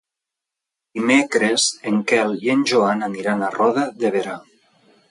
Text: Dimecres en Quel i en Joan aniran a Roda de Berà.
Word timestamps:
Dimecres 0.99 1.67
en 1.91 2.01
Quel 2.13 2.35
i 2.47 2.53
en 2.55 2.65
Joan 2.73 3.09
aniran 3.11 3.47
a 3.47 3.53
Roda 3.61 3.87
de 4.03 4.15
Berà. 4.19 4.43